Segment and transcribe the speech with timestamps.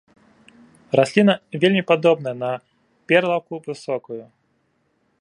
[0.99, 2.51] Расліна вельмі падобная на
[3.13, 4.23] перлаўку высокую.